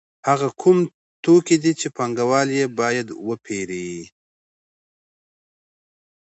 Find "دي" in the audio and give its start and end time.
1.63-1.71